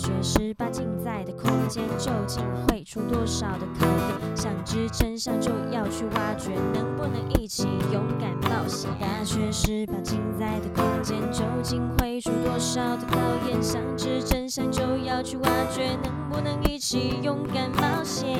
[0.00, 4.34] 大学十八镜在的空间究竟会出多少的考验？
[4.34, 8.88] 想知真相就要去挖掘，能不能一起勇敢冒险？
[8.98, 13.62] 大学十八镜在的空间究竟会出多少的考验？
[13.62, 18.38] 想知真相就要去挖掘，能不能一起勇敢冒险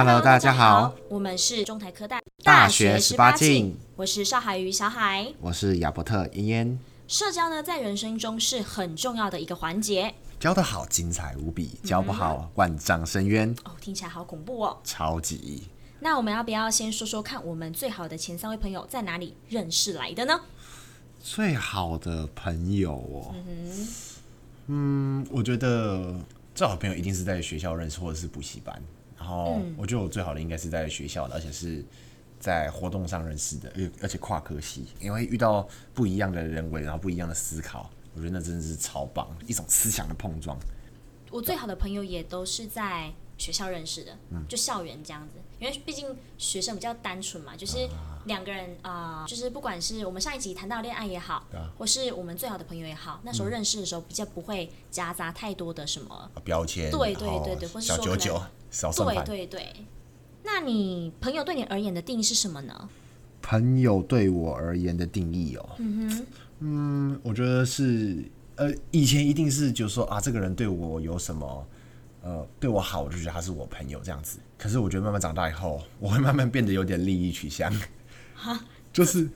[0.00, 6.78] ？Hello，大家好，我们是中台科大大学十八进，我是邵海瑜小海，我是亚伯特嫣嫣。
[7.06, 13.54] 社交呢，在人生中是很重要的一个环节，教得好，精彩无比；教不好，嗯、万丈深渊。
[13.64, 15.64] 哦，听起来好恐怖哦，超级。
[15.98, 20.40] 那我们要不要先说说看，我们最好的前三位朋友在哪里认识来的呢？
[21.22, 23.88] 最好的朋友哦，嗯，
[24.68, 26.14] 嗯，我觉得
[26.54, 28.82] 最好的朋友一定是在学校认识，或者是补习班。
[29.20, 31.84] 然后我觉得我最好的应该是在学校的，而且是
[32.38, 40.58] 在活动上认识的，而而且跨科系，因为遇到不一样的人为，然后不一样的思考，我觉得那真的是超棒，一种思想的碰撞。
[41.30, 47.88] 我最好的朋友也都是在学校认识的，嗯，就校园这样子，因为毕竟学生比较单纯嘛，就是
[48.24, 58.40] 两个人啊、呃，就是不管是我们上一集谈到恋爱也好，啊，或是我们最好的朋友也好，那时候认识的时候比较不会夹杂太多的什么标签，对对对对，或是说可能
[58.70, 59.66] 小对对对。
[60.42, 62.88] 那你朋友对你而言的定义是什么呢？
[63.42, 66.26] 朋友对我而言的定义哦，嗯哼，
[66.60, 68.24] 嗯，我觉得是
[68.56, 71.66] 呃，以前一定是就是说啊，这个人对我有什么。
[72.22, 74.38] 呃，对我好，我就觉得他是我朋友这样子。
[74.58, 77.72] 可是我觉得慢慢长大以后，我会慢慢变得有点利益取向，
[78.34, 78.62] 哈，
[78.92, 79.26] 就是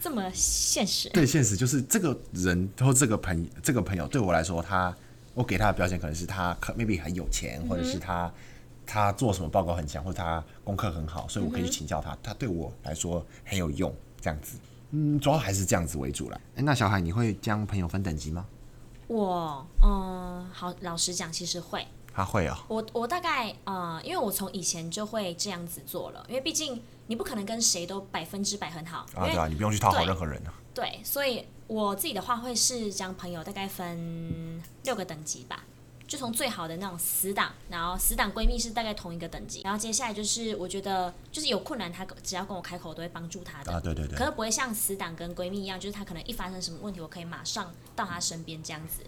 [0.00, 1.10] 这，么现实。
[1.10, 4.96] 对，现实就是这个人或这个朋这个朋友对我来说，他
[5.34, 8.32] 我给他的标签可能是他可 maybe 很有钱，嗯、或者是他
[8.92, 12.12] 他做什么报告很强，或者他功课很好，所以我可以去请教他。
[12.12, 13.90] 嗯、他对我来说很有用，
[14.20, 14.58] 这样子。
[14.90, 16.38] 嗯，主要还是这样子为主了。
[16.56, 18.44] 哎，那小海，你会将朋友分等级吗？
[19.06, 21.86] 我嗯，好，老实讲，其实会。
[22.14, 30.52] 他会啊、哦，我我大概呃，因为我从以前就会这样子做了，因为毕竟你不可能跟谁都百分之百很好啊，对啊，你不用去讨好任何人啊。
[30.74, 35.64] 对，所以我自己的话会是将朋友大概分六个等级吧，
[36.12, 49.02] 就从最好的那种死党，然后死党闺蜜是大概同一个等级，然后接下来就是我觉得就是有困难她只要跟我开口，我都会帮助她的啊，对对对，可是不会像死党跟闺蜜一样，就是她可能一发生什么问题，我可以马上到她身边这样子。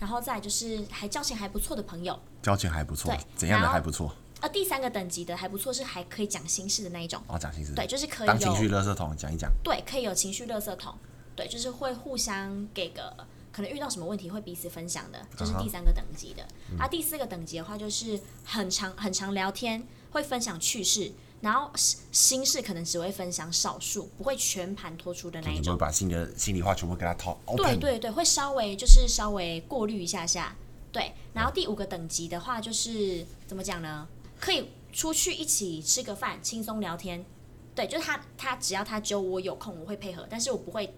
[0.00, 4.12] 然后再就是还交情还不错的朋友，交情还不错，对，怎样的还不错？
[4.40, 7.22] 呃，第三个等级的还不错，是还可以讲心事的那一种。
[7.28, 9.48] 哦，讲心事，对，就是可以当情绪垃圾桶讲一讲。
[9.62, 10.92] 对，可以有情绪垃圾桶，
[11.36, 13.16] 对，就是会互相给个
[13.58, 16.44] 可能遇到什么问题会彼此分享的，这、就是第三个等级的。
[16.78, 21.10] 啊，第四个等级的话就是很常很常聊天，会分享趣事。
[21.40, 21.68] 然后
[22.12, 25.64] 心事可能只会分享少数，不会全盘托出的那一种。
[25.64, 27.36] 就把心的心里话全部给他掏。
[27.56, 30.54] 对对对，会稍微就是稍微过滤一下下。
[30.92, 34.06] 对，然后第五个等级的话就是怎么讲呢？
[34.38, 37.26] 可以出去一起吃个饭，轻松聊天。
[37.74, 40.94] 对，就是他他只要他揪我有空，我会配合，但是我不会，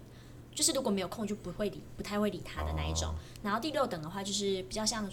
[0.54, 3.14] 就是如果没有空就不会理，不太会理他的那一种。
[3.42, 5.08] 然后第六等的话就是比较像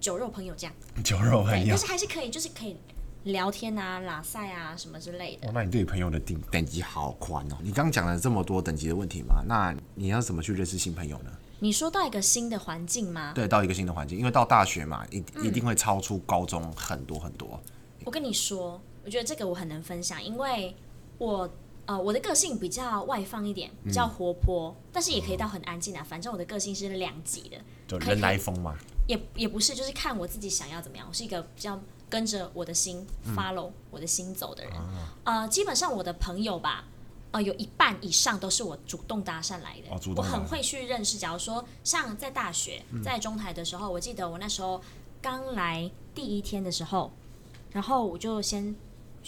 [0.00, 0.74] 酒肉朋友这样。
[1.04, 1.66] 酒肉朋友。
[1.68, 2.76] 但是还是可以，就是可以。
[3.24, 5.48] 聊天啊、拉赛啊什么之类的。
[5.48, 7.56] 哦，那你对朋友的定等级好宽哦。
[7.60, 11.30] 你刚讲了这么多等级的问题嘛，那你要怎么去认识新朋友呢？
[11.58, 13.32] 你说到一个新的环境吗？
[13.34, 17.60] 对，到一个新的环境，因为到大学嘛，一一定会超出高中很多很多。
[18.04, 20.74] 我跟你说，我觉得这个我很能分享，因为
[21.18, 21.50] 我
[21.88, 26.06] 呃我的个性比较外放一点，比较活泼，嗯，但是也可以到很安静啊。
[26.08, 27.56] 反正我的个性是两极的，
[27.88, 28.76] 就人来疯嘛。
[29.08, 31.04] 也也不是，就是看我自己想要怎么样。
[31.08, 31.80] 我是一个比较。
[32.10, 33.06] 跟着我的心
[33.36, 36.86] ，follow 我的心走的人，嗯，呃，基本上我的朋友吧，
[37.32, 39.94] 呃，有一半以上都是我主动搭讪来的。
[39.94, 41.18] 哦，我很会去认识。
[41.18, 44.80] 假如说像在大学，在中台的时候，嗯，我记得我那时候
[45.20, 47.12] 刚来第一天的时候，
[47.72, 48.74] 然后我就先，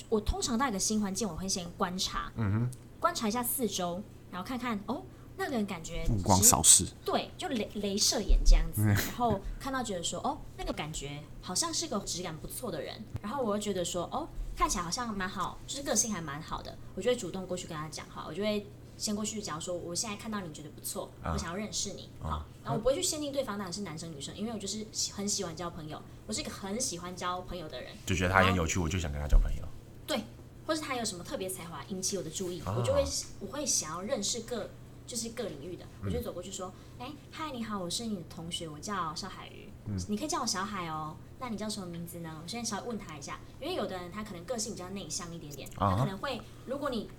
[0.09, 5.03] 我通常到一个新环境，我会先观察，嗯哼，观察一下四周，然后看看哦。
[5.37, 18.67] 那个人感觉目光扫视，对，就雷镭射眼这样子，然后看到觉得说，哦，那个感觉好像是个质感不错的人，然后我又觉得说，哦，看起来好像蛮好，就是个性还蛮好的，我就会主动过去跟他讲话，我就会
[18.99, 29.65] 先过去讲说，我现在看到你觉得不错，我想要认识你，好，然后我不会去限定对方到底是男生女生，因为我就是很喜欢交朋友，我是一个很喜欢交朋友的人，就觉得他很有趣，我就想跟他交朋友，
[30.11, 30.25] 对，
[30.67, 33.05] 或是他有什么特别才华引起我的注意，我就会
[33.39, 34.69] 我会想要认识各。
[35.07, 41.17] 就是各领域的，我就走过去说：“哎、嗯，嗨，你好，我是你的同学，我叫邵海瑜，嗯、你可以叫我小海哦。
[41.41, 42.41] 那你叫什么名字呢？
[42.41, 47.11] 我现在稍微问他一下，因为有的人他可能个性比较内向一点点，他可能会，如果你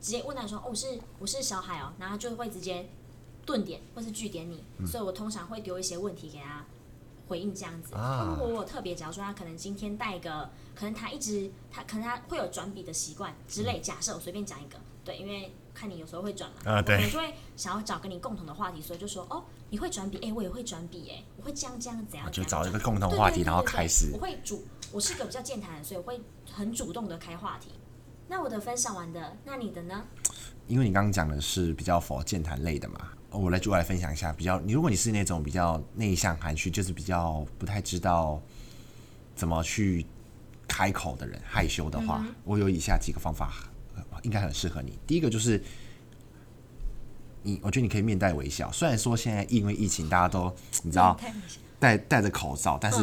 [0.00, 2.90] 直接问他说，哦，我是我是小海哦，然后他就会直接
[3.44, 6.66] 顿点或是句点你，嗯、所以我通常会丢一些问题给他
[7.28, 7.94] 回应这样子。
[7.94, 15.52] 啊、如果我特别，假如说他可能今天带个，可能他一直他可能他会有转笔的习惯之类，假设我随便讲一个，对，因为。
[15.78, 24.08] 看你有时候会转嘛，啊，对，我就会想要找跟你共同的话题，所以就说哦，你会转笔，哎，我也会转笔，哎，我会这样这样怎样，就找一个共同话题，然后开始。
[24.14, 26.18] 我会主，我是个比较健谈，所以我会
[26.50, 27.72] 很主动的开话题。
[28.26, 30.02] 那我的分享完的，那你的呢？
[30.66, 38.40] 因为你刚刚讲的是比较 for 健谈类的嘛，我来就来分享一下，比较你如果你是那种比较内向含蓄，就是比较不太知道
[39.34, 40.04] 怎么去
[40.66, 43.52] 开口的人，害羞的话，嗯、我有以下几个方法。
[44.22, 44.98] 应该很适合你。
[45.06, 45.62] 第一个就是，
[47.42, 48.70] 你我觉得你可以面带微笑。
[48.72, 51.16] 虽然说现在因为疫情，大家都 你知道
[51.78, 52.98] 戴戴着口罩，但是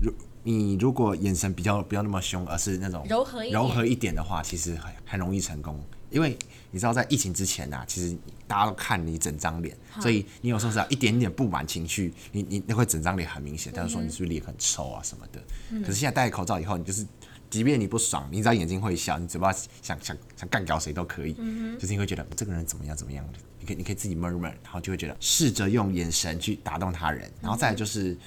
[0.00, 0.12] 如
[0.44, 5.78] 你如果眼神比较不要那么凶，而是那种柔和柔和一点的话，其实很很容易成功。
[6.10, 6.36] 因为
[6.70, 8.16] 你知道，在疫情之前啊，其实
[8.46, 15.42] 大家都看你整张脸，所以你有时候只要一点点不满情绪，你你那会整张脸很明显，但是说你是不是脸很臭啊什么的。
[15.80, 17.06] 可是现在戴口罩以后，你就是。
[17.50, 23.26] 即便你不爽，你只要眼睛会笑，你嘴巴想想想干掉谁都可以，嗯、就是你会觉得这个人怎么样怎么样，
[23.58, 28.18] 你可以你可以自己 murmur，然后就会觉得试着用眼神去打动他人，然后再来就是，嗯、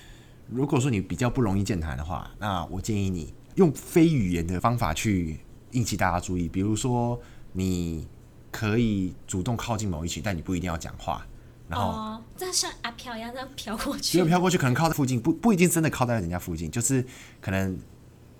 [0.49, 5.39] 如果说你比较不容易健谈的话，那我建议你用非语言的方法去
[5.73, 7.21] 引起大家注意，比如说
[7.53, 8.07] 你
[8.51, 11.25] 可以主动靠近某一群，但你不一定要讲话，
[11.67, 17.05] 然后、哦、这像阿飘一样这样飘过去，因为飘过去，可能靠在附近，不不一定真的靠在人家附近，就是
[17.39, 17.77] 可能。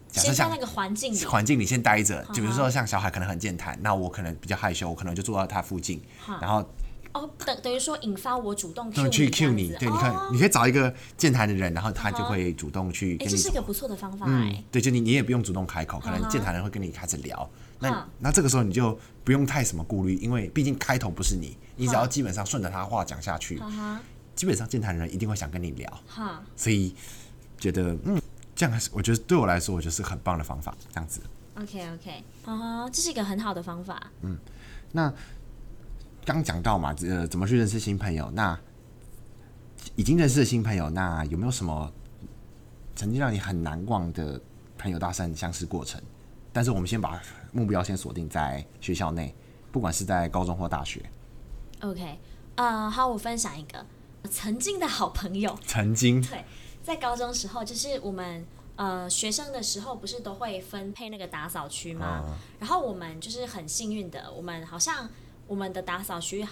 [0.09, 6.01] 假设像那个环境，环境你先待着，就比如说像小海可能很健谈，那我可能比较害羞，我可能就坐到他附近，
[6.41, 6.69] 然后
[7.13, 13.31] 哦，等等于说引发我主动去 cue 你，对，你看你可以找一个健谈的人，然后他就会主动去跟你。
[13.31, 14.63] 这是一个不错的方法哎。
[14.71, 17.49] 对，就你你也不用主动开口，可能健谈人会跟你开始聊，
[17.79, 23.61] 那那这个时候你就不用太什么顾虑，因为毕竟开头不是你，你只要基本上顺着他话讲下去，
[24.35, 26.95] 基本上健谈人一定会想跟你聊，哈所以
[27.57, 28.21] 觉得嗯。
[28.53, 30.75] 这样还是我觉得对我来说，我觉得是很棒的方法。
[30.93, 31.19] 这样子
[31.55, 34.11] ，OK OK，啊、uh，huh, 这是一个很好的方法。
[34.21, 34.37] 嗯，
[34.91, 35.11] 那
[36.25, 38.29] 刚讲到嘛，呃，怎么去认识新朋友？
[38.31, 38.57] 那
[39.95, 41.91] 已经认识的新朋友，那有没有什么
[42.95, 44.39] 曾经让你很难忘的
[44.77, 46.01] 朋友搭讪相识过程？
[46.53, 47.21] 但是我们先把
[47.51, 49.33] 目标先锁定在学校内，
[49.71, 51.03] 不管是在高中或大学。
[51.79, 52.19] OK，
[52.55, 53.85] 呃，好，我分享一个
[54.29, 56.43] 曾经的好朋友，曾经对。
[56.83, 58.45] 在高中时候，就是我们
[58.75, 62.05] 呃学生的时候，不是都会分配那个打扫区吗？
[62.05, 65.07] 啊、然后我们就是很幸运的，我们好像
[65.51, 66.47] 我们的打扫区，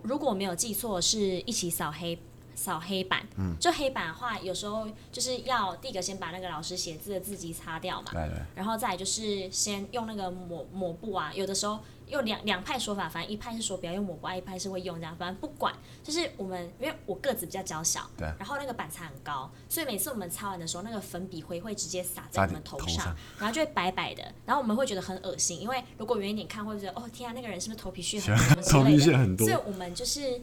[0.00, 2.18] 如果我没有记错，是一起扫黑
[2.54, 3.28] 扫黑板。
[3.36, 8.10] 嗯，就黑板的话，有时候就是要第一个先把那个老师写字的字迹擦掉嘛。
[8.10, 8.38] 对对。
[8.54, 11.78] 然后再就是先用那个抹抹布啊，有的时候。
[12.08, 15.16] 有两两派说法，反正一派是说不要用抹布，一派是会用这样。
[15.16, 29.16] 反正不管，就是我们因为我个子比较娇小，对，然后那个板擦很高，所以每次我们擦完的时候，那个粉笔灰会直接洒在我们头上，然后就会白白的，然后我们会觉得很恶心，因为如果远一点看，会觉得哦天啊，那个人是不是头皮屑很多头皮屑？
[29.16, 29.46] 很多。
[29.46, 30.40] 所以我们就是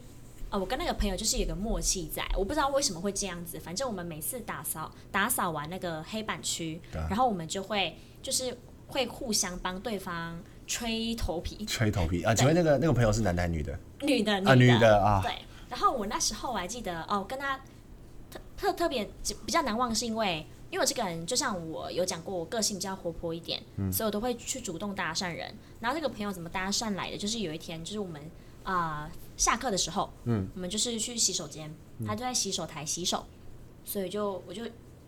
[0.50, 8.58] 呃，我跟那个朋友就是有个默契在，我不知道为什么会这样子，反正我们每次打扫打扫完那个黑板区，对然后我们就会就是
[8.88, 10.40] 会互相帮对方。
[10.68, 12.34] 吹头皮，吹头皮啊！
[12.34, 13.80] 请问那个那个朋友是男的还是女的？
[14.02, 15.22] 女的，啊，女的啊。
[15.22, 15.32] 对，
[15.70, 17.58] 然后我那时候我还记得哦，跟他
[18.32, 19.08] 特特特别
[19.46, 25.54] 比较难忘，是因为因为我这个人就像我有讲过，我个性比较活泼一点，嗯，所以我都会去主动搭讪人。
[25.80, 27.18] 然后这个朋友怎么搭讪来的？
[27.18, 28.22] 就是有一天，就是我们
[28.64, 31.72] 啊下课的时候，嗯，我们就是去洗手间，
[32.08, 33.26] 他就在洗手台洗手，
[33.84, 34.64] 所以就我就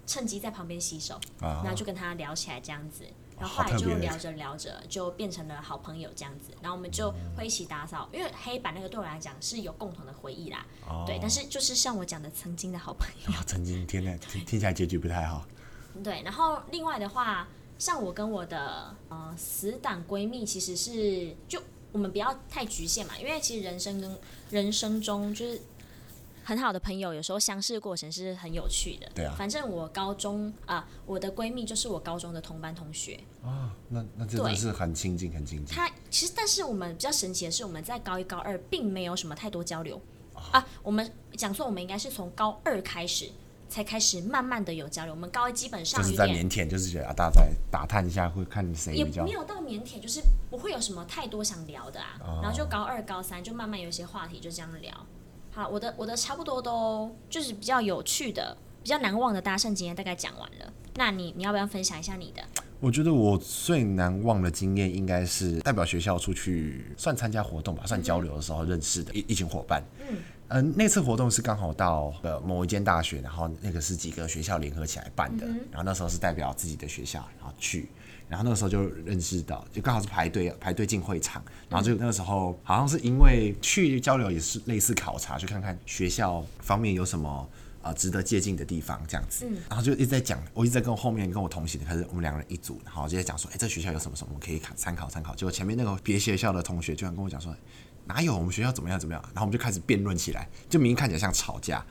[0.05, 3.03] 趁机在旁边洗手，啊然后就跟他聊起来这样子。
[3.39, 10.65] 然后后来就聊着聊着就变成了好朋友这样子，然后我们就会一起打扫，因为黑板那个对我来讲是有共同的回忆啦。
[10.87, 11.03] 哦。
[11.05, 13.41] 对，但是就是像我讲的，曾经的好朋友。
[13.45, 15.45] 曾经听来听听起来结局不太好。
[16.03, 25.61] 对，然后另外的话，像我跟我的呃死党闺蜜，其实是就我们不要太局限嘛，因为其实人生跟人生中就是。
[26.47, 29.11] 很好的朋友，有时候相识过程是很有趣的。
[29.13, 33.75] 对啊，反正我高中啊，我的闺蜜就是我高中的同班同学啊。
[33.89, 35.75] 那那真的是很亲近，很亲近。
[35.75, 40.01] 她其实，但是我们比较神奇的是，我们在高一高二并没有什么太多交流
[40.53, 40.65] 啊。
[40.81, 43.29] 我们讲说，我们应该是从高二开始
[43.67, 45.13] 才开始慢慢的有交流。
[45.13, 49.25] 我们高一基本上就是在腼腆，就是觉得啊，大家在打探一下，会看谁比较。
[49.25, 52.39] 也没有到腼腆，就是不会有什么太多想聊的啊。
[52.41, 55.05] 然后就高二高三就慢慢有一些话题，就这样聊。
[55.57, 60.71] 好，我的我的差不多都就是比较有趣的、比较难忘的搭讪经验，大概讲完了。
[60.93, 62.43] 那你你要不要分享一下你的？
[62.79, 69.81] 我觉得我最难忘的经验应该是代表学校出去算参加活动吧，算交流的时候认识的一一群伙伴。
[70.07, 77.89] 嗯，呃，那次活动是刚好到呃某一间大学，然后那个是几个学校联合起来办的，嗯、然后那时候是代表自己的学校，然后去，
[78.27, 87.49] 然后那个时候就认识到，就刚好是排队排队进会场，然后就那个时候好像是因为去交流也是类似考察，去看看学校方面有什么。
[87.79, 95.33] 啊，值得借鉴的地方这样子，嗯、然后就一直在讲，我一直在跟我后面跟我同行的，可是我们两个人一组，然后就在讲说，哎、欸，这学校有什么什么可以参考参考。
[95.35, 97.55] 结果前面那个别学校的同学居然跟我讲说，
[98.05, 101.85] 哪有我们学校怎么样怎么样，然后我们就开始辩论起来，就明明看起来像吵架，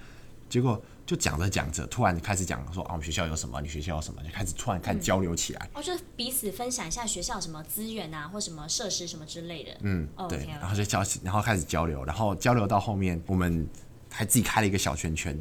[0.50, 5.67] 结果就讲着讲着，突然开始讲说，啊，我们学校有什么，你学校有什么，就开始突然开始交流起来。
[5.73, 9.71] 哦、嗯，就彼此分享一下学校什么资源啊，或什么设施什么之类的。
[9.83, 13.67] 嗯，哦、对.然后就交，然后开始交流，然后交流到后面，我们
[14.11, 15.39] 还自己开了一个小圈圈。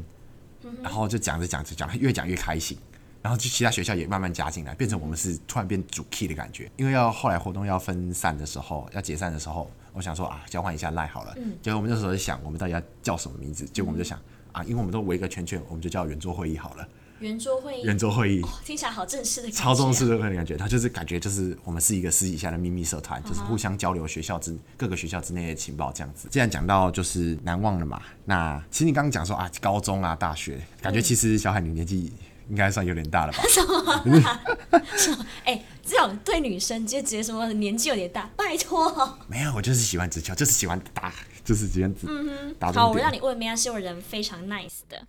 [0.82, 2.76] 然后就讲着讲着讲，越讲越开心，
[3.22, 6.68] 然后就其他学校也慢慢加进来，变成我们是突然变主 key 的感觉。
[6.76, 11.34] 因为要后来活动要分散的时候，要解散的时候，我想说啊，交换一下赖好了。
[11.36, 11.56] 嗯。
[11.62, 13.64] 结果我们那时候就想，我们到底要叫什么名字？
[13.66, 14.20] 结果我们就想
[14.56, 16.88] 啊，因为我们都围个圈圈，我们就叫圆桌会议好了。
[17.20, 20.56] 圆桌会议，圆桌会议，听起来好正式的感觉，超正式的感觉。
[20.56, 26.26] 他就是感觉就是我们是一个私底下的秘密社团，就是互相交流学校之各个学校之内的情报这样子。
[26.30, 32.12] 既然讲到就是难忘的嘛，那其实你刚刚讲说啊，高中啊，大学，感觉其实小海你年纪
[32.48, 33.42] 应该算有点大了吧？
[33.48, 34.40] 什么？
[34.96, 35.26] 什么？
[35.44, 39.18] 哎，这种对女生就直接说年纪有点大，拜托。
[39.28, 41.12] 没有，我就是喜欢直球，就是喜欢打，
[41.44, 42.06] 就是这样子。
[42.08, 42.72] 嗯哼。
[42.72, 45.00] 好，我让你问，没关系，我人非常 nice 的。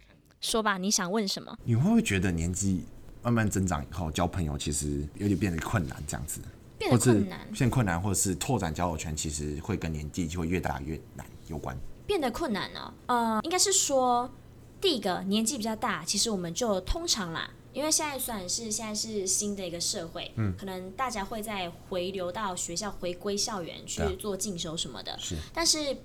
[0.42, 1.58] 说吧，你想问什么？
[1.64, 2.86] 你会不会觉得年纪
[3.24, 6.40] 慢慢增长以后，交朋友其实有点变得困难，这样子？
[6.78, 11.76] 变得困难，变困难，或者是拓展交友圈，其实会跟年纪就会越大越难有关。
[12.06, 12.94] 变得困难呢？
[13.08, 14.32] 呃，应该是说，
[14.80, 25.98] 第一个年纪比较大，其实我们就通常啦，因为现在算是现在是新的一个社会，嗯，可能大家会再回流到学校，回归校园去做进修什么的，是，但是。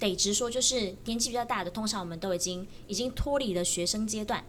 [0.00, 4.44] 得直说，就是年纪比较大的，通常我们都已经已经脱离了学生阶段。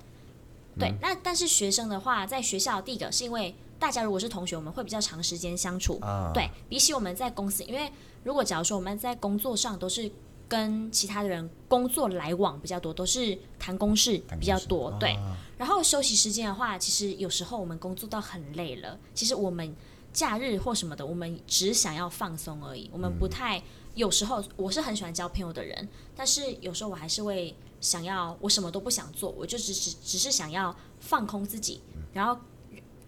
[0.77, 5.97] 对，嗯、那但是学生的话，在学校第一个是因为大家如果是同学，我们会比较长时间相处。
[6.01, 7.91] 啊、对，比起我们在公司，因为
[8.23, 10.11] 如果假如说我们在工作上都是
[10.49, 14.91] 跟其他的人工作来往比较多，都是谈公事比较多。
[14.99, 19.73] 对，啊、然后休息时间的话，其实有时候我们工作到很累了，其实我们
[20.11, 23.59] 假日或什么的，我们只想要放松而已，我们不太。
[23.59, 23.63] 嗯
[23.95, 31.81] 有时候我是很喜欢交朋友的人，但是有时候我还是会想要，我什么都不想做，我就只只只是想要放空自己，
[32.13, 32.39] 然后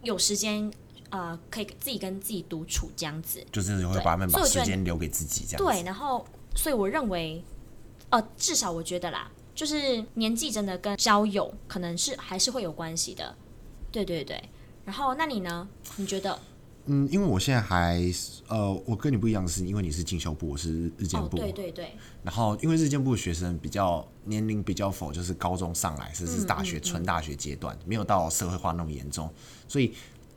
[0.03, 0.69] 有时间
[1.09, 5.63] 呃可以自己跟自己独处这样子，就是会把把时间留给自己这样子。
[5.63, 7.43] 对，然后所以我认为，
[8.09, 13.35] 呃，至少我觉得啦，就是年纪真的跟交友可能是还是会有关系的。
[13.91, 14.41] 对对对，
[14.85, 15.67] 然后那你呢？
[15.97, 16.37] 你觉得？
[16.85, 18.01] 嗯，因为我现在还
[18.47, 21.37] 呃，我跟你不一样的是，因为你是进修部，我是日间部。
[21.37, 21.91] 哦，对对对。
[22.23, 29.31] 然后，因为日间部的学生比较年龄比较否，就是高中上来，甚至是大学纯、嗯嗯嗯、大学阶段，没有到社会化那么严重，
[29.67, 29.93] 所以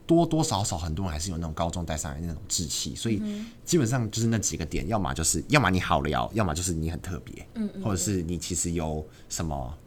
[0.06, 3.22] 多多少少很多人还是有那种高中带上来的那种志气，所以
[3.64, 9.78] 基本上就是那几个点，要么就是要么你好聊，要么就是你很特别，嗯，嗯，嗯，或者是你其实有什么。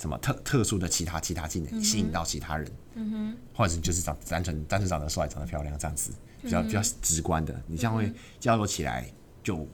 [0.00, 9.12] 什么特特殊的其他其他技能吸引到其他人，嗯哼，或者是就是长单纯单纯长得帅、长得漂亮这样子，比较比较直观的，你这样会交流起来
[9.42, 9.66] 就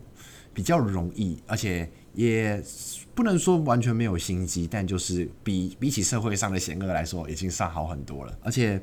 [0.54, 2.64] 比较容易，而且也
[3.14, 8.35] 不能说完全没有心机，但就是比比起社会上的险恶来说，已经算好很多了。
[8.43, 8.83] 而且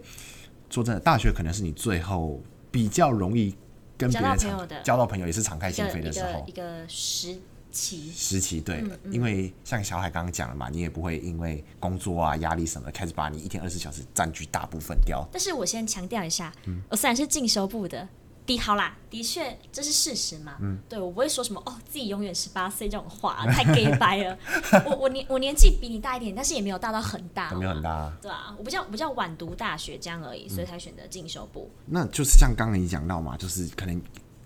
[0.72, 3.56] 说真的，大学可能是你最后比较容易
[3.98, 7.38] 跟别人交到，交到朋友，也是敞开心扉的时候，一个时。
[7.74, 15.26] 期时期对，嗯嗯、因为像小海刚刚讲了嘛，你也不会因为工作啊压力什么的，开始把你一天二十四小时占据大部分掉。
[15.32, 18.06] 但是我先强调一下，嗯、我虽然是进修部的，
[18.56, 20.58] 的好啦，的确这是事实嘛。
[20.62, 24.38] 嗯，对我不会说什么哦，自己永远十八岁这种话， 太 gay 白了。
[24.86, 28.18] 我我年我年纪比你大一点，但是也没有大到很大，没有很大、啊。
[28.22, 31.70] 对啊，我比较比较晚读大学这样而已，所以才选择进修部。
[31.86, 34.02] 嗯、那就是像刚刚你讲到嘛，就是可能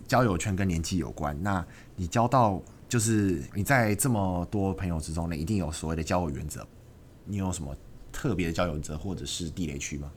[0.07, 1.37] 交友圈跟年纪有关。
[1.41, 2.61] 那你交到。
[2.87, 6.65] 就是你在这么多朋友之中呢，一定有所谓的交友原则。
[7.25, 7.75] 你有什么
[8.11, 10.09] 特别的交友原则，或者是地雷区吗？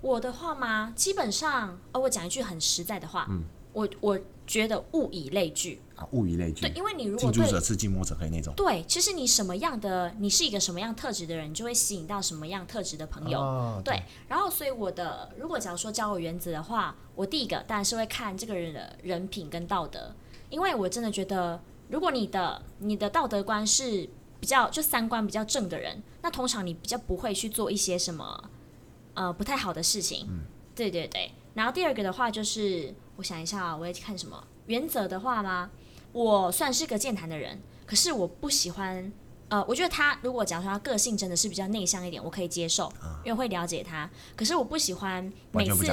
[0.00, 0.92] 我的话吗？
[0.96, 6.62] 基本上，呃，我讲一句很实在的话，嗯，我我觉得物以类聚啊，物以类聚。
[6.62, 8.54] 对，因为你如果近朱者赤，近墨者黑那种。
[8.56, 13.40] 对，其实你什么样的，你是一个什么样特质的人，你就会吸引到什么样特质的朋友。
[13.40, 14.02] 哦、对，对。
[14.28, 20.14] 然后，所以我的，如果假如说交友原则的话，我第一个当然是会看这个人的人品跟道德，
[20.50, 21.60] 因为我真的觉得。
[21.88, 24.08] 如果你的你的道德观是
[24.40, 28.50] 比较就三观比较正的人，那通常你比较不会去做一些什么
[29.16, 30.24] 呃不太好的事情。
[30.30, 30.44] 嗯，
[30.76, 31.32] 对对对。
[31.54, 35.70] 然后第二个的话就是，我想一下啊，我要看什么原则的话吗？
[36.12, 39.12] 我算是个健谈的人，可是我不喜欢。
[39.48, 42.92] 呃，我觉得他如果假如说他个性真的是比较内向一点，我可以接受，
[43.24, 44.10] 因为会了解他。
[44.36, 45.86] 可是我不喜欢每次。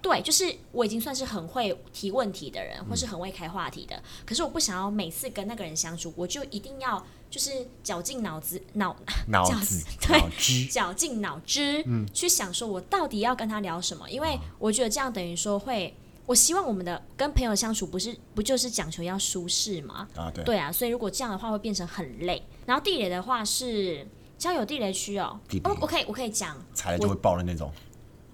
[0.00, 3.96] 对，就是我已经算是很会提问题的人，或是很会开话题的。
[3.96, 7.02] 嗯、可是我不想要每次跟那个人相处，我就一定要
[7.34, 8.94] 就是绞尽脑子脑
[9.26, 14.08] 脑子 对绞尽脑汁，嗯、去想说我到底要跟他聊什么。
[14.08, 15.92] 因为我觉得这样等于说会，
[16.26, 20.06] 我希望我们的跟朋友相处不是不就是讲求要舒适吗？
[20.14, 20.70] 啊，对，对啊。
[20.70, 22.40] 所以如果这样的话会变成很累。
[22.64, 24.06] 然后地雷的话是
[24.38, 27.68] 交友地雷区哦，哦，我可以我可以讲踩了就会爆的那种。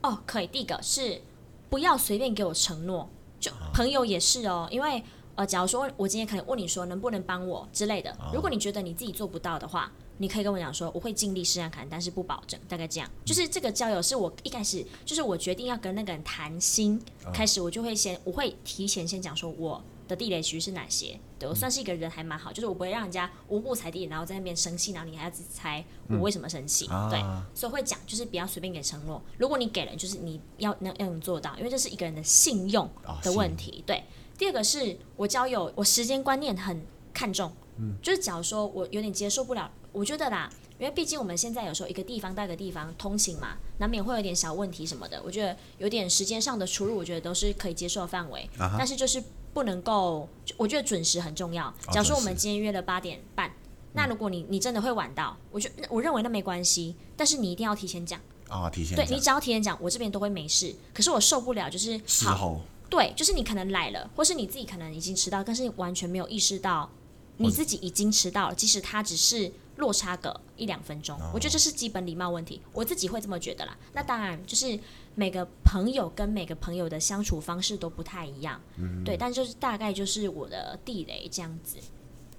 [0.03, 0.47] 哦，可以。
[0.47, 1.23] 第一个是。
[1.71, 5.01] 不要随便给我承诺，就朋友也是哦，因为
[5.41, 13.11] 呃，假如说我今天可能问你说能不能帮我之类的，如果你觉得你自己做不到的话，你可以跟我讲说我会尽力试试看，但是不保证，大概这样。
[13.25, 21.19] 就是这个交友是我一开始就是我决定要跟那个人谈心开始，我就会先我会提前先讲说我的地雷区是哪些？
[21.39, 26.87] 对，我算是一个人还蛮好，就是我不会让人家无故踩地，然后在那边生气，然后你还要自己猜我为什么生气。
[26.93, 27.19] 嗯、对，
[27.55, 29.23] 所以会讲，就是不要随便给承诺。
[29.39, 32.87] 如果你给了，就是你要能要能做到，因为这是一个人的信用
[33.23, 33.83] 的问题。
[33.83, 34.05] 哦、对，
[34.41, 36.83] 第二个是我交友，我时间观念很
[37.13, 40.51] 看重，嗯、就是假如说我有点接受不了，我觉得啦。
[40.79, 45.21] 因为毕竟我们现在有时候一个地方到一个地方通勤嘛，难免会有点小问题什么的。
[45.23, 48.49] 我觉得有点时间上的出入，我觉得都是可以接受的范围。
[48.59, 48.75] Uh.
[48.79, 51.71] 但是就是不能够，我觉得准时很重要。
[51.93, 53.53] 假如说我们今天约了八点半，
[53.93, 58.19] 那如果你你真的会晚到，我觉我认为那没关系，但是你一定要提前讲
[58.49, 59.05] 啊，uh, 提前讲。
[59.05, 60.75] 对，你只要提前讲，我这边都会没事。
[60.95, 62.59] 可是我受不了，就是好，
[62.91, 66.91] 对，就是你可能来了，或是你自己可能已经迟到，但是你完全没有意识到
[67.39, 69.51] 你自己已经迟到了，即使他只是。
[69.77, 73.75] 落差个一两分钟，我觉得这是基本礼貌问题，我自己会这么觉得啦。
[73.95, 74.79] 那当然就是
[75.15, 81.79] 每个朋友跟每个朋友的相处方式都不太一样，嗯，对，但就是大概就是我的地雷这样子。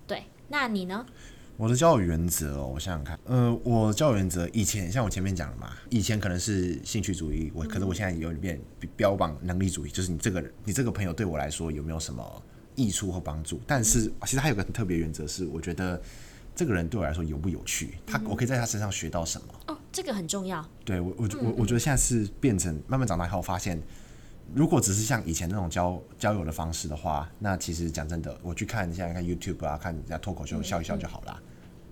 [0.06, 1.04] 对，那你呢？
[1.62, 8.60] 我的交友原则哦，我想想看，呃，我交友原则以前像我前面讲的嘛，以前可能是兴趣主义，我可是我现在有点变
[8.96, 12.44] 标榜能力主义，就是你这个你这个朋友对我来说有没有什么
[12.74, 13.62] 益处或帮助？
[13.68, 16.02] 但是其实还有个很特别原则是，我觉得。
[16.54, 17.98] 这个人对我来说有不有趣？
[18.06, 19.48] 他我可以在他身上学到什么？
[19.68, 20.64] 哦，这个很重要。
[20.84, 23.82] 对我，我我我觉得现在是变成慢慢长大以后发现，
[24.54, 31.42] 如果只是像以前那种交交友的方式的话，那其实讲真的，我去看现在看 YouTube 啊，看人家脱口秀笑一笑就好了。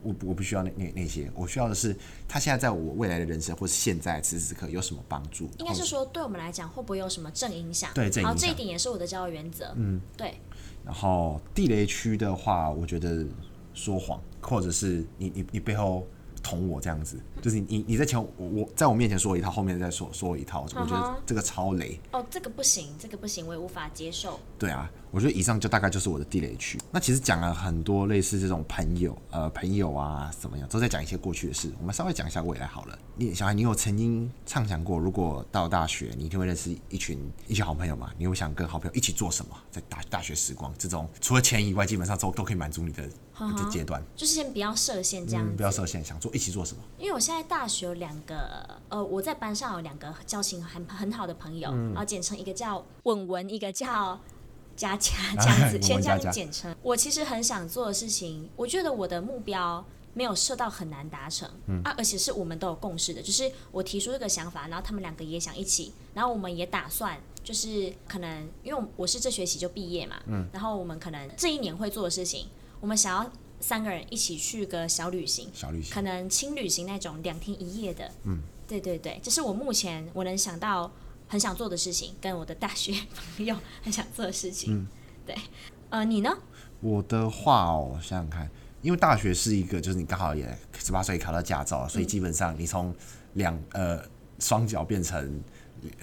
[0.02, 1.96] 我我不需要那那那些，我需要的是
[2.28, 5.50] 他现在在我未来的人生或是现在此时此刻有什么帮助？
[5.60, 7.92] 应该是说，对我们来讲会不会有什么正影响？
[7.94, 8.34] 对，正影响。
[8.34, 9.74] 好，这一点也是我的交友原则。
[9.76, 10.40] 嗯，对。
[10.86, 13.26] 然后地雷区的话，我觉得
[13.74, 14.22] 说谎。
[14.42, 16.08] 或者是你你你背后
[16.50, 22.00] 捅我这样子，就是你你在前我我在我面前说一套，后面再说说一套，我觉得这个超雷。
[22.12, 24.40] 哦，这个不行，这个不行，我也无法接受。
[24.58, 26.80] 对啊，我觉得以上就大概就是我的地雷区。
[26.92, 31.72] 那其实讲了很多类似这种朋友，呃，朋友啊怎么样，都在讲一些过去的事。
[31.80, 32.98] 我们稍微讲一下未来好了。
[33.16, 38.10] 你小孩，你有曾经畅想过，如果到大学，你一定会认识一群一些好朋友吗？
[38.18, 39.56] 你会想跟好朋友一起做什么？
[39.70, 43.08] 在大大学时光这种，除了钱以外，基本上都都可以满足你的。
[43.56, 46.82] 的阶段就是先不要设限，这样子、嗯、不要设限，想做一起做什么？
[46.98, 54.20] 因为我现在大学有两个，呃，我在班上有两个交情很很好的朋友，嗯、然后简称一个叫文文，一个叫
[54.76, 56.76] 佳佳，这样子，哎、先这样简称。
[56.82, 72.48] 我其实很想做的事情，我觉得我的目标没有设到很难达成，嗯、啊，而且是我们都有共识的，就是我提出这个想法，然后他们两个也想一起，然后我们也打算，就是可能因为我是这学期就毕业嘛，嗯，然后我们可能这一年会做的事情。
[72.82, 78.10] 我们想要三个人一起去个小旅行，小旅行，可能轻旅行那种两天一夜的。
[78.24, 80.90] 嗯，对对对，这是我目前我能想到
[81.28, 82.94] 很想做的事情，跟我的大学
[83.36, 84.78] 朋友很想做的事情。
[84.78, 84.88] 嗯，
[85.26, 85.36] 对，
[85.90, 86.30] 呃，你呢？
[86.80, 88.50] 我的话哦，想想看，
[88.82, 92.96] 因为大学是一个，就是你刚好也十八岁考到驾照，所以基本上你从
[93.34, 94.02] 两呃
[94.40, 95.42] 双脚变成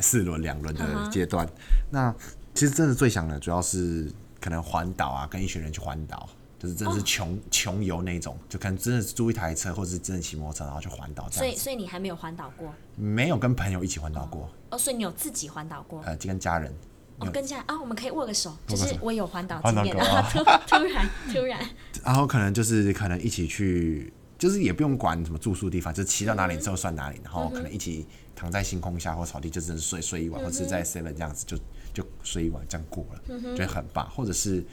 [0.01, 1.49] 四轮两轮的阶段。
[1.91, 2.15] 那
[2.53, 6.29] 其实真的最想的主要是可能环岛啊，跟一群人去环岛。
[6.59, 11.45] 就是真的是穷穷游那种，就可能真的是租一台车，或者是真的骑摩托车，然后去环岛这样。
[11.45, 12.73] 所以，所以你还没有环岛过？
[12.97, 14.51] 没有跟朋友一起环岛过。
[14.71, 16.01] 哦，所以你有自己环岛过？
[16.07, 16.73] 呃，跟家人。
[17.19, 20.05] 哦，跟家啊，我们可以握个手，就是我有环岛经验的。
[20.31, 21.61] 突 突然突然。
[22.03, 31.57] 然后可能就是可能一起去，就是也不用管什么住宿地方，就骑到哪里之后算哪里，然后可能一起躺在星空下或草地，就真的睡睡一晚，或者是在 seven 这样子就
[31.93, 34.65] 就睡一晚，这样过了，觉得很棒，或者是。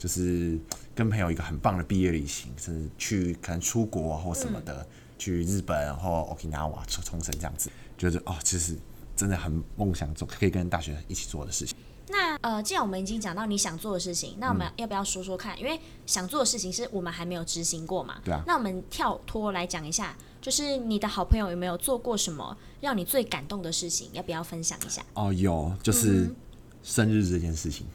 [0.00, 0.58] 就是
[0.94, 4.86] 跟朋友一个很棒的毕业旅行，是去可能出国或什么的，嗯、
[5.18, 8.74] 去日本，然后 Okinawa 冲冲绳这样子，觉得哦，其实
[9.14, 11.76] 真的很梦想做，可以跟大学一起做的事情。
[12.08, 15.54] 那呃，既然我们已经讲到你想做的事情，那我们要不要说说看？
[15.56, 18.22] 嗯、因为想做的事情是我们还没有执行过嘛。
[18.24, 18.42] 对啊。
[18.46, 24.08] 那我们跳脱来讲一下，就是你的好朋友有没有做过什么让你最感动的事情？
[24.14, 25.04] 要不要分享一下？
[25.12, 26.34] 哦，有，就是
[26.82, 27.86] 生日这件事情，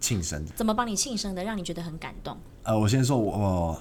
[0.00, 0.46] 庆、嗯、生。
[0.54, 2.36] 怎么帮你庆生的，让你觉得很感动？
[2.62, 3.38] 呃，我先说我。
[3.38, 3.80] 我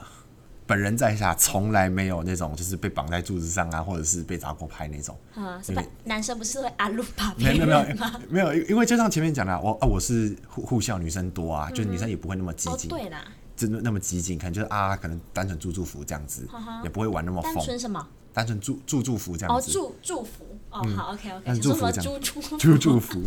[0.70, 5.18] 本人在下从来没有那种就是被绑在柱子上啊，或者是被砸过拍那种。
[5.34, 5.82] 啊，是吧？
[6.04, 7.34] 男生不是会阿鲁巴？
[7.38, 7.86] 没有没有
[8.28, 12.90] 没有，因为就像前面讲的，我啊我是护护校，女生多啊，就是女生也不会那么激进。
[12.90, 13.24] 对啦，
[13.56, 16.46] 真的那么激进，可能就是啊，可能单纯祝祝福这样子，
[16.84, 17.54] 也不会玩那么疯。
[17.56, 18.06] 单纯什么？
[18.34, 19.72] 单纯祝祝祝福这样子。
[19.72, 20.46] 哦，祝祝福。
[20.70, 21.60] 哦，好，OK OK。
[21.62, 22.22] 祝福这样。
[22.60, 23.22] 祝 祝福。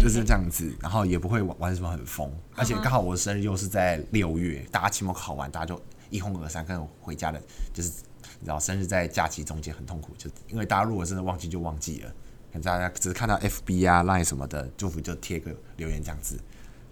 [0.00, 5.80] 就是这样子，然后也不会玩玩什么很疯，而且刚好我的生日又是在六月，大家期末考完，大家就。
[6.10, 7.90] 一哄而散，跟我回家的，就是
[8.38, 12.08] 你知道，生日在假期中间很痛苦，就因为大家如果真的忘记就忘记了，
[12.52, 16.38] 可能大家只是看到 FB 啊、Line 什么的祝福就贴个留言这样子，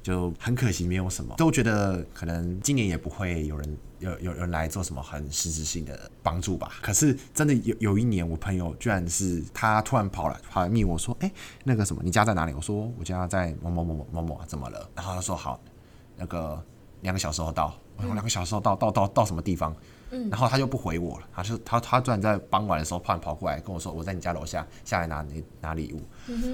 [0.03, 6.73] 就很可惜没有什么，都觉得可能今年也不会有人有有人来做什么很实质性的帮助吧。
[6.83, 11.33] 可是真的有有一年，我朋友居然是他突然跑来跑来密我说，哎、
[11.65, 12.53] 那个什么，你家在哪里？
[12.53, 14.91] 我说我家在某某某某某某，怎么了？
[14.95, 15.61] 然后他说好，
[16.17, 16.61] 那个
[17.03, 17.75] 两个小时后到。
[17.99, 19.73] 我两个小时后到到到到什么地方，
[20.13, 26.03] 嗯，然后他就不回我了，他就他他突然在傍晚的时候突然跑过来跟我说，我在你家楼下下来拿你拿礼物，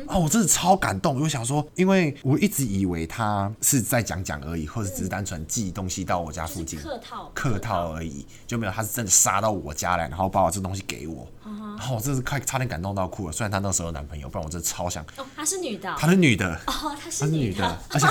[0.09, 7.31] 啊，我真的超感动，我就想说，因为我一直以为他是在讲讲而已，或者只是单纯寄东西到我家附近，客套。
[7.35, 11.55] 客套而已，就没有他是真的杀到我家来，然后把我这东西给我，然
[11.87, 13.33] 后我真是快差点感动到哭了。
[13.33, 15.05] 虽然她那时候有男朋友，不然我真的超想。
[15.17, 18.07] 哦，她是女的，她是女的，哦，她是女的，而且。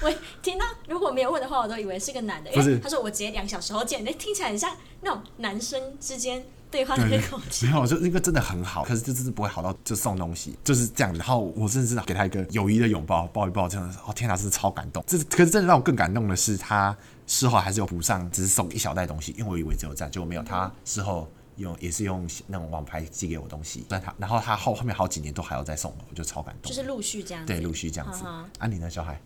[0.00, 0.08] 我
[0.40, 2.48] 听到如果没有问的话，我都以为是个男的。
[2.52, 6.40] 因为他说我姐两小时后见，那听起来很像那种男生之间
[6.70, 7.66] 对话的那口气。
[7.66, 11.18] 没有，就那个真的很好，可是就真是不会好到就送东西，就是这样子。
[11.18, 13.98] 然后我真的是给他一个友谊的拥抱，抱一抱，这样子。
[14.06, 15.02] 哦天哪，真是超感动。
[15.04, 20.42] 这可是真的让我更感动的是，他事后还是有补上，只是送一小袋东西，因为我以为只有这样，结果没有。
[20.44, 26.70] 他事后用也是用那种网拍寄给我东西，但他然后他后后面好几年都还要再送我，我就超感动。
[26.70, 27.52] 就是陆续这样子。
[27.52, 28.24] 对，陆续这样子。
[28.24, 29.20] 啊，你呢，小海？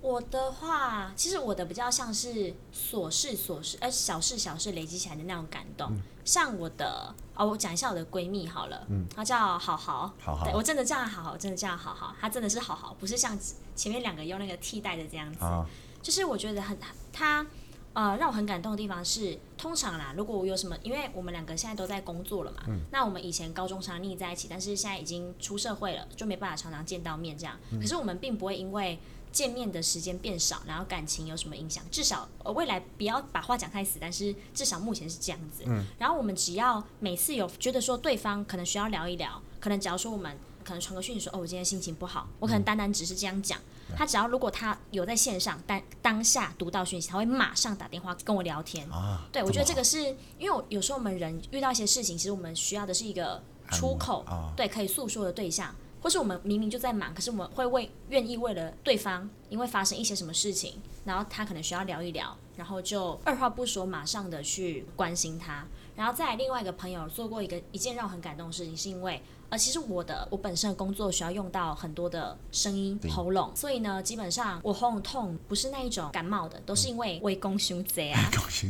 [0.00, 5.88] 我的话，其实我的比较像是琐事琐事，呃，小事小事累积起来的那种感动。
[5.92, 13.38] 嗯、像我的，哦，我讲一下我的闺蜜好了，嗯，她叫好好，好好，对我真的叫她好好，真的叫她好好，她真的是好好，不是像
[13.74, 15.42] 前面两个用那个替代的这样子。
[15.42, 15.64] 啊、
[16.02, 16.78] 就是我觉得很，
[17.10, 17.46] 她
[17.94, 27.58] 呃让我很感动的地方是，通常啦，如果我有什么，因为我们两个现在都在工作了嘛，嗯、那我们以前高中常腻在一起，但是现在已经出社会了，就没办法常常见到面这样。
[27.70, 28.98] 嗯、可是我们并不会因为
[29.32, 31.82] 见面的时间变少，然后感情有什么影响？
[31.90, 35.64] 至少呃未来不要把话讲太死，但是至少目前是这样子。
[35.66, 35.84] 嗯。
[35.98, 43.58] 然后我们只要每次有觉得说对方可能需要聊一聊，可能假如说我们可能传个讯息说哦我今天心情不好，我可能单单只是这样讲。
[43.90, 48.90] 嗯、他只要如果他有在线上，当当下读到讯息，他会马上打电话跟我聊天。
[48.90, 49.24] 啊。
[49.30, 49.98] 对，我觉得这个是
[50.38, 55.74] 因为有时候我们人遇到一些事情，其实我们需要的是一个出口，啊、对，可以诉说的对象。
[56.00, 60.74] 或是我们明明就在忙，可是我们会为愿意为了对方，因为发生一些什么事情，
[61.06, 65.66] 然后他可能需要聊一聊，然后就二话不说，马上的去关心他。
[65.96, 78.20] 然后再来另外一个朋友做过一个一件让我很感动的事情，是因为呃，其实我的我本身的工作需要用到很多的声音喉咙，所以呢，基本上我喉咙痛不是那一种感冒的，都是因为胃公胸贼啊。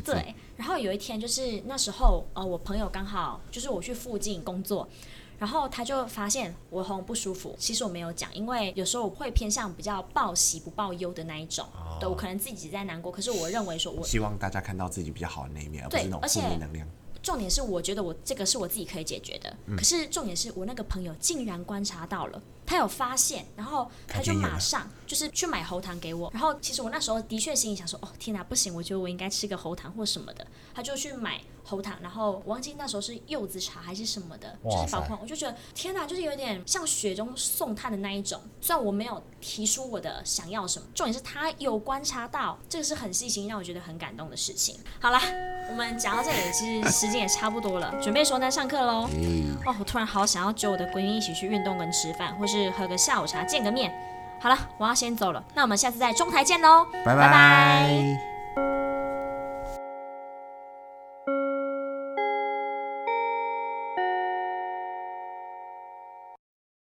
[0.05, 0.35] 对。
[0.57, 4.89] 然后有一天就是那时候呃，我朋友刚好就是我去附近工作。
[5.37, 16.89] 然后他就发现我喉咙不舒服，其实我没有讲，因为有时候我会偏向比较报喜不报忧的那一种，哦、对，我可能自己在难过，可是我认为说我，希望大家看到自己比较好的那一面，对而不是那种负面能量。
[17.25, 22.41] 重点是我觉得我这个是我自己可以解决的，嗯、可是重点是我那个朋友竟然观察到了。
[22.67, 26.31] 他有发现，然后他就马上就是去买喉糖给我。
[26.33, 30.47] 然后其实我那时候的确心里想说，哦天哪，不行，我觉得我应该吃个喉糖或什么的。
[30.75, 35.19] 他就去买喉糖，然后我忘记那时候是柚子茶还是什么的，就是宝矿。
[35.21, 38.41] 我就觉得天哪，就是有点像雪中送炭的那一种。
[38.63, 44.77] 虽然我没有提出我的想要什么，重点是他有观察到，这个是很细心，让我觉得很感动的事情。
[44.99, 45.21] 好啦，
[45.71, 49.07] 我们讲到这里，其实时间也差不多了，准备说呢上课喽。
[49.13, 52.55] 嗯、哦，我突然好想要揪我的闺蜜一起去运动跟吃饭，或是。
[52.55, 53.93] 是喝个下午茶，见个面。
[54.41, 55.43] 好了，我要先走了。
[55.57, 57.17] 那我们下次在中台见喽，拜拜。
[57.17, 58.34] 拜拜。